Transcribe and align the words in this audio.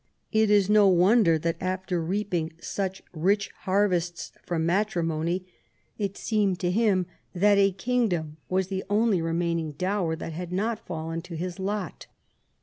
It 0.31 0.49
is 0.49 0.67
no 0.67 0.87
wonder 0.87 1.37
that, 1.37 1.61
after 1.61 2.01
reaping 2.01 2.53
such 2.59 3.03
rich 3.13 3.51
harvests 3.65 4.31
from 4.43 4.65
matrimony, 4.65 5.45
it 5.99 6.17
seemed 6.17 6.59
to 6.61 6.71
him 6.71 7.05
that 7.35 7.59
a 7.59 7.71
kingdom 7.71 8.37
was 8.49 8.69
the 8.69 8.83
only 8.89 9.21
remaining 9.21 9.73
dower 9.73 10.15
which 10.15 10.23
had 10.31 10.51
not 10.51 10.87
fallen 10.87 11.21
to 11.21 11.35
his 11.35 11.59
lot. 11.59 12.07